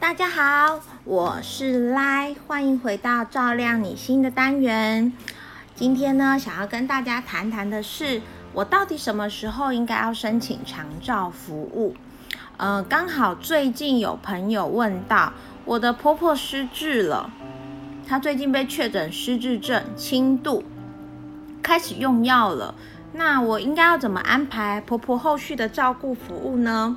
[0.00, 5.12] 大家好，我是赖，欢迎回到照亮你心的单元。
[5.74, 8.22] 今天呢，想要跟大家谈谈的是，
[8.54, 11.94] 我到底什么时候应该要申请长照服务？
[12.56, 15.34] 呃，刚好最近有朋友问到，
[15.66, 17.30] 我的婆婆失智了，
[18.08, 20.64] 她最近被确诊失智症轻度，
[21.62, 22.74] 开始用药了。
[23.12, 26.96] 那我应该要怎么安排婆婆后续的照顾服务呢？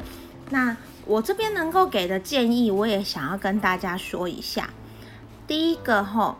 [0.50, 4.70] 那我这边能够给的建议，我也想要跟大家说一下。
[5.48, 6.38] 第一个吼，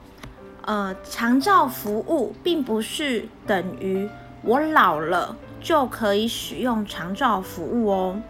[0.62, 4.08] 呃，长照服务并不是等于
[4.44, 8.22] 我老了就可以使用长照服务哦。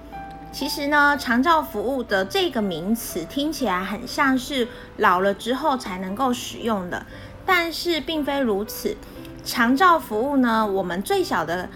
[0.51, 7.05] 其实呢，长照服务的这个名词听起来很像是老了之后才能够使用的，
[7.45, 8.95] 但是并非如此。
[9.43, 11.69] 长照服务呢，我们最小的。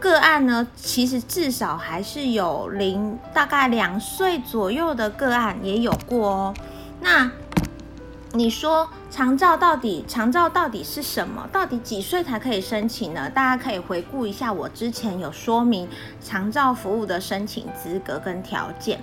[0.00, 6.54] 个案呢，其实至少还是有零，大概两岁左右的个案也有过哦。
[7.00, 7.30] 那
[8.32, 11.46] 你说长照到底长照到底是什么？
[11.52, 13.28] 到底几岁才可以申请呢？
[13.28, 15.88] 大家可以回顾一下我之前有说明
[16.20, 19.00] 长照服务的申请资格跟条件。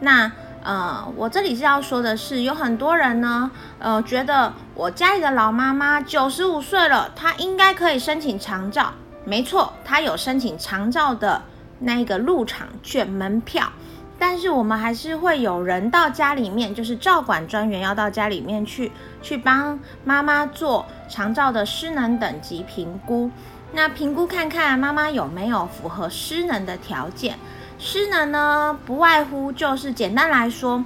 [0.00, 0.30] 那
[0.62, 8.92] 呃，我这里是要说的是，有很多人呢，呃，觉得我家里的老妈妈九十五岁了，她应该可以申请长照。
[9.28, 11.42] 没错，他有申请长照的
[11.80, 13.70] 那个入场券门票，
[14.18, 23.30] 但是我们还是会有人到家里面，就是照管专员要到家里面去，去帮妈妈做长照的失能等级评估。
[23.72, 27.38] 那评估看看妈妈有没有符合失能的条件。
[27.78, 30.82] 失能呢，不外乎就是简单来说，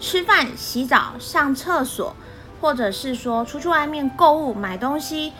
[0.00, 2.16] 吃饭、洗澡、上厕所，
[2.60, 5.32] 或者是说出去外面购物买东西。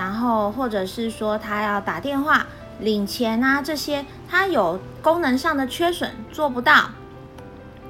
[0.00, 2.46] 然后，或者是说他要打电话
[2.78, 6.88] 领钱啊，这些他有功能上的缺损做不到，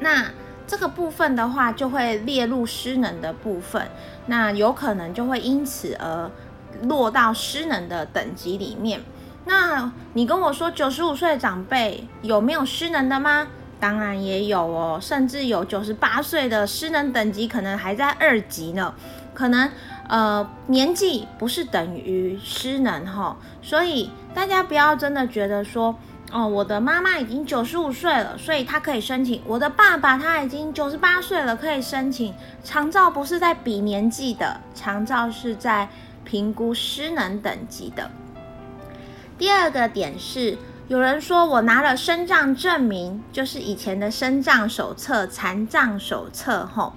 [0.00, 0.26] 那
[0.66, 3.86] 这个部分的话就会列入失能的部分，
[4.26, 6.28] 那有可能就会因此而
[6.82, 9.00] 落到失能的等级里面。
[9.44, 13.46] 那你跟我说九十五岁的长辈有没有失能的吗？
[13.78, 18.92] 当然也有哦，甚至有九十八岁的失能等级可能还在二级呢，
[19.32, 19.70] 可能。
[20.10, 25.94] 呃，年纪不是等于失能哈，所以大家不要真的觉得说，
[26.32, 32.34] 哦，我的妈妈已经九十五岁了，所以她可以申请；我的爸爸他已经九十八岁了，可以申请。
[32.64, 35.88] 长照不是在比年纪的，长照是在
[36.24, 38.10] 评估失能等级的。
[39.38, 46.94] 第二个点是，有人说我拿了身障证明，就是以前的身障手册、残障手册，吼，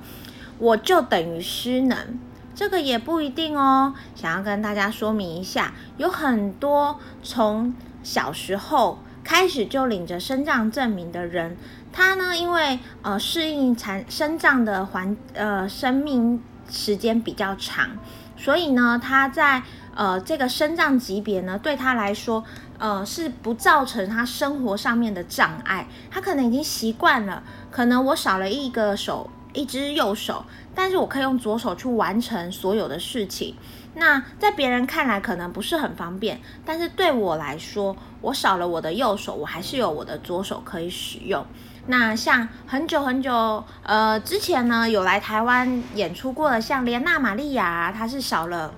[0.57, 2.19] 我就等于失能。
[2.55, 11.57] 这个也不一定哦，想要跟大家说明一下，有很多从小时候开始就领着生障证明的人，
[11.91, 17.89] 他呢，因为呃适应残生障的环呃生命时间比较长，
[18.37, 19.63] 所以呢，他在
[19.95, 22.43] 呃这个生障级别呢，对他来说，
[22.77, 29.29] 呃是不造成他生活上面的障碍，他可能已经习惯了，可能我少了一个手。
[29.55, 30.43] 一只右手，
[30.75, 33.55] 但是我可以用左手去完成所有的事情。
[33.95, 41.45] 那在别人看来可能不是很方便，但是对我来说，我少了我的右手，我还是有我的左手可以使用。
[41.85, 48.73] 那像很久很久，呃，之前呢有来台湾演出过的，像莲娜玛利亚，她是少了，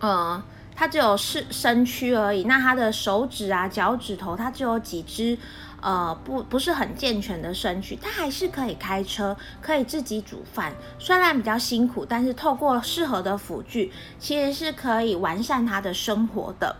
[0.00, 0.40] 呃，
[0.80, 2.44] 他只有是身躯而已。
[2.44, 5.36] 那他的手指啊、脚趾头，他只有几只。
[5.82, 10.72] 呃，不不是很健全的身躯，他还是可以开车，可以自己煮饭。
[10.98, 16.76] 虽然比较辛苦，但是透过适合的辅具，其实是可以完善他的生活的。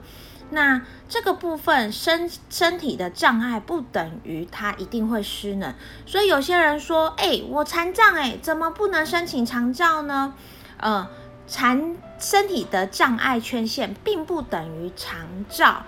[0.50, 5.74] 那这个部分身身体的障碍不等于他一定会失能，
[6.04, 10.34] 所以有些人说，哎，我残障，哎，怎么不能申请长照呢？
[10.76, 11.06] 呃，
[11.50, 15.82] 残身体的障碍缺陷并不等于长照。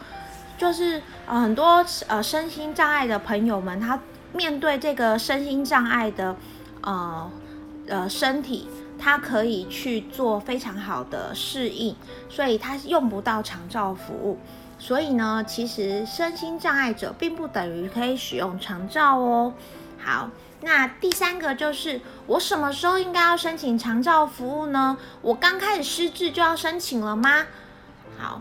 [0.59, 3.99] 就是呃很多呃身心障碍的朋友们，他
[4.33, 6.37] 面对这个身心障碍的
[6.83, 7.31] 呃
[7.89, 8.69] 呃身体，
[8.99, 11.95] 他可以去做非常好的适应，
[12.29, 14.39] 所以他用不到长照服务。
[14.79, 19.53] 所以呢，其实身心障碍者并不等于可以使用长照哦。
[19.99, 20.29] 好，
[20.63, 24.97] 那第三个就是我什么时候应该要申请长照服务呢？
[25.21, 27.47] 我刚开始失智就要申请了吗？
[28.19, 28.41] 好。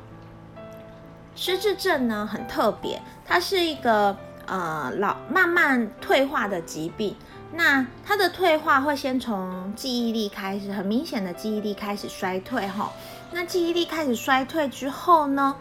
[1.34, 4.16] 失智症呢很特别，它是一个
[4.46, 7.16] 呃老慢慢退化的疾病。
[7.54, 12.92] 那它的退化会先从记忆力开始，很明显的记忆力开始衰退哈。
[13.32, 15.56] 那记忆力开始衰退之后呢，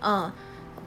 [0.00, 0.32] 呃，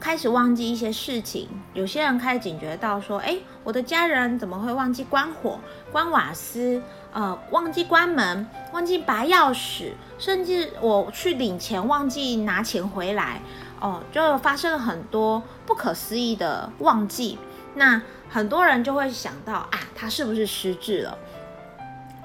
[0.00, 5.60] 开始忘记一些事情，有些人开始警觉到说，哎，我的家人怎么会忘记关火、
[5.92, 6.82] 关瓦斯？
[7.12, 13.42] 呃，忘记关门，忘记拔钥匙，甚至我去领钱忘记拿钱回来，
[13.80, 17.36] 哦，就发生了很多不可思议的忘记。
[17.74, 18.00] 那
[18.30, 21.18] 很多人就会想到啊，他是不是失智了？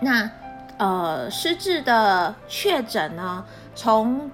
[0.02, 0.30] 那
[0.78, 3.44] 呃，失智的确诊呢，
[3.74, 4.30] 从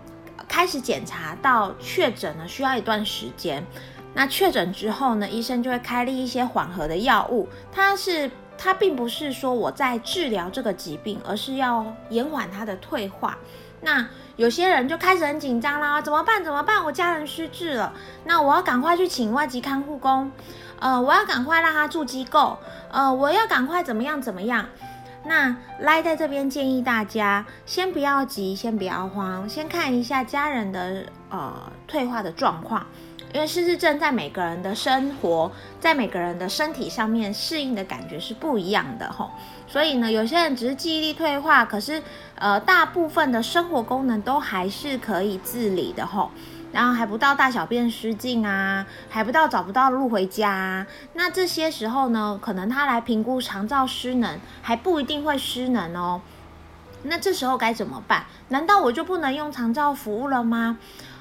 [0.52, 3.66] 开始检查到确诊呢，需要一段时间。
[4.14, 8.30] 那确诊之后呢，医生就会开立一些缓和的药物，它是。
[8.64, 13.36] 它并不是说我在治疗这个疾病，而是要延缓它的退化。
[13.82, 16.44] 那有些人就开始很紧张啦，怎么办？
[16.44, 16.86] 怎么办？
[16.86, 17.92] 我家人失智了，
[18.24, 20.32] 那我要赶快去请外籍看护工，
[20.80, 22.60] 呃，我要赶快让他住机构，
[22.92, 24.64] 呃，我要赶快怎么样怎么样？
[25.24, 32.86] 那赖在这边建议大家，先不要急，先不要慌，先看一下家人的呃退化的状况。
[33.34, 39.32] 因为失智症在每个人的生活，在每个人的身体上面适应的感觉是不一样的吼，
[39.68, 42.04] 所以呢，有些人只是记忆力退化，可是
[42.36, 46.30] 呃，大部分的生活功能都还是可以自理的吼，
[46.72, 56.22] 然后还不到大小便失禁啊，还不到找不到路回家，那这些时候呢，可能他来评估肠照失能，还不一定会失能哦，
[57.04, 58.26] 那这时候该怎么办？
[58.50, 60.78] 难道我就不能用肠照服务了吗？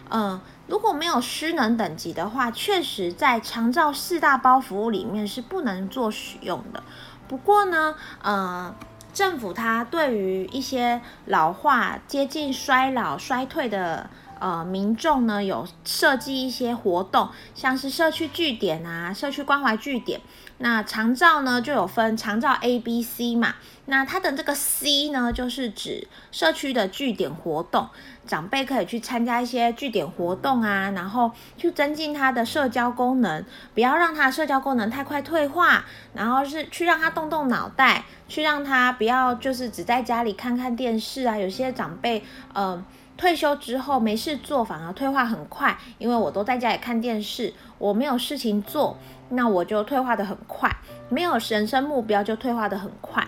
[0.09, 0.41] 嗯。
[0.69, 6.81] 如果没有失能等级的话，确实在肠照四大包服务里面是不能做使用的。
[7.27, 8.73] 不过呢，呃，
[9.13, 14.09] 政府它对于一些老化、接近衰老、衰退的
[14.41, 20.21] 呃民众呢，有设计一些活动，像是社区据点啊、社区关怀据点。
[20.59, 23.55] 那长照呢，就有分长照 A、B、C 嘛。
[23.87, 27.89] 那它的这个 C 呢，就是指社区的据点活动，
[28.27, 33.45] 长辈可以去参加一些据点活动啊，然后去增进他的社交功能，
[33.75, 35.85] 不要让他社交功能太快退化，
[36.15, 41.37] 然后是去让他动动脑袋，去让他不要就是只在家里看看电视啊。
[41.37, 42.25] 有些长辈，
[42.55, 42.83] 呃，
[43.17, 48.97] 退休之后没事做，反而退化很快，因为我都在家里看电视，我没有事情做，
[49.31, 50.71] 那我就退化的很快，
[51.09, 53.27] 没有人生目标就退化的很快。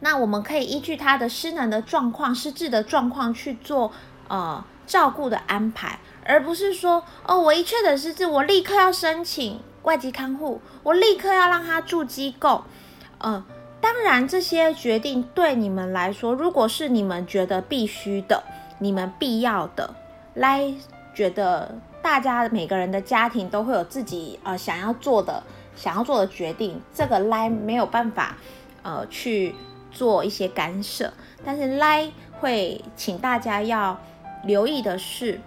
[0.00, 3.90] 那我们可以依据他的失能的状况、失智的状况去做
[4.28, 12.64] 呃照顾的安排，而不是说哦，我一确诊失智，我立刻要申请外籍看护，我立刻要让他住机构。
[13.24, 13.44] 嗯，
[13.82, 18.42] 当然这些决定对你们来说，如果是你们觉得必须的、
[18.78, 19.94] 你们必要的，
[20.32, 20.72] 来
[21.12, 25.42] 觉得大家每个人的家庭都会有自己呃想要做的、
[25.76, 28.38] 想要做的决定，这个来没有办法
[28.82, 29.54] 呃去。
[29.94, 31.12] 做一些干涉，
[31.44, 34.00] 但是来会请大家要
[34.42, 35.38] 留意的是，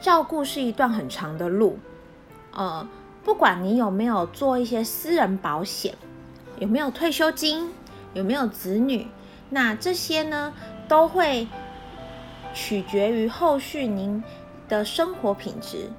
[0.00, 1.78] 照顾是一段很长的路。
[2.50, 2.84] 呃，
[3.22, 5.94] 不管你有没有做一些私人保险，
[6.58, 7.72] 有没有退休金，
[8.14, 9.06] 有没有子女，
[9.50, 10.52] 那这些呢
[10.88, 11.46] 都会
[12.54, 14.22] 取决于后续您
[14.68, 15.90] 的生活品质。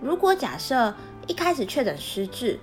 [0.00, 0.94] 如果假设
[1.26, 2.58] 一开始确诊失智，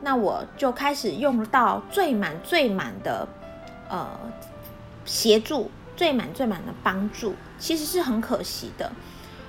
[0.00, 3.28] 那我就开始用到最满最满的。
[3.88, 4.08] 呃，
[5.04, 8.90] 协助最满最满的帮助，其实是很可惜的。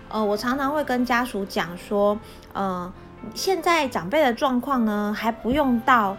[0.10, 2.20] 呃，我常常会跟家属讲说，
[2.52, 2.92] 呃，
[3.34, 6.18] 现在长辈的状况呢，还不用到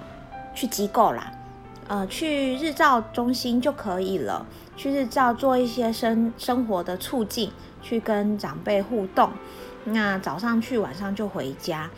[0.55, 1.33] 去机构啦，
[1.89, 4.47] 呃，去日照中心就可以了。
[4.77, 7.51] 去日照做一些生生活的促进，
[7.83, 9.31] 去跟长辈互动。
[9.85, 11.91] 那早上去，晚上就回家。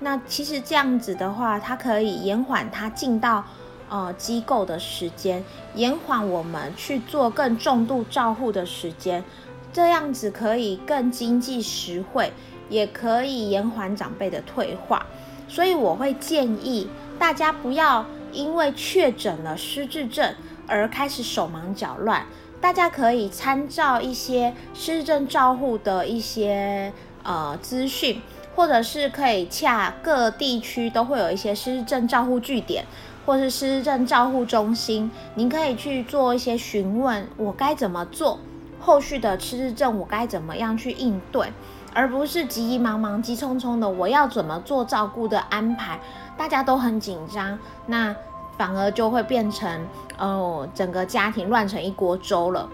[0.00, 3.44] 那其实这样子的话，它可以延缓他进到。
[3.88, 9.22] 呃，机构的时间延缓我们去做更重度照护的时间，
[9.70, 12.32] 这样子可以更经济实惠，
[12.70, 15.04] 也可以延缓长辈的退化。
[15.46, 16.88] 所以我会建议
[17.18, 20.34] 大家不要因为确诊了失智症
[20.66, 22.26] 而开始手忙脚乱，
[22.60, 26.92] 大家可以参照一些失智症照护的一些
[27.22, 28.20] 呃资讯，
[28.54, 32.84] 或者是可以洽各地区都会有一些失智症照护据点。
[33.24, 38.40] 或是失智症照护中心，您可以去做一些询问，我该怎么做？
[38.80, 41.52] 后续的失智症我该怎么样去应对？
[41.94, 46.00] 而不是急急忙忙、急匆匆的，我要怎么做照顾的安排？
[46.36, 48.14] 大家都很紧张，那
[48.56, 49.86] 反而就会变成
[50.18, 52.68] 哦，整个家庭乱成一锅粥了。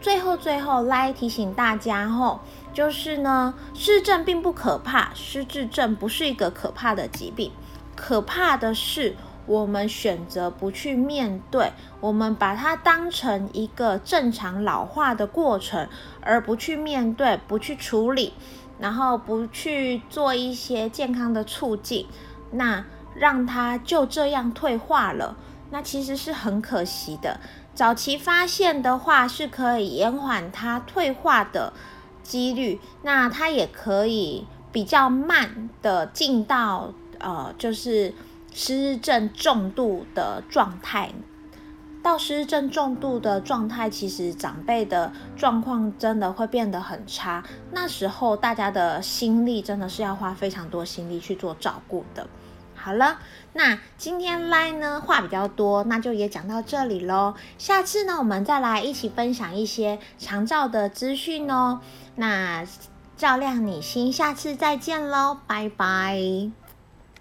[0.00, 2.40] 最后，最后来提醒大家吼，
[2.72, 7.50] 就是呢，失智症并不可怕，失智症不是一个可怕的疾病。
[7.96, 15.88] 可怕的是，我们选择不去面对，我们把它当成一个正常老化的过程，
[16.20, 18.34] 而不去面对、不去处理。
[18.76, 22.08] 然后不去做一些健康的促进，
[22.50, 22.84] 那
[23.14, 25.36] 让它就这样退化了，
[25.70, 27.38] 那其实是很可惜的。
[27.72, 31.72] 早期发现的话，是可以延缓它退化的
[32.24, 38.12] 几率，那它也可以比较慢的进到呃，就是
[38.54, 41.10] 失智症重度的状态。
[42.02, 47.42] 到失智症重度的状态，其实长辈的状况真的会变得很差。
[47.72, 52.26] 那时候大家的心力真的是要花非常多心力去做照顾的。
[52.74, 53.18] 好了，
[53.54, 57.34] 那今天来呢话比较多，那就也讲到这里喽。
[57.56, 61.80] 下次呢，我们再来一起分享一些长照的资讯哦。
[62.16, 62.66] 那
[63.16, 66.63] 照亮你心，下次再见喽，拜拜。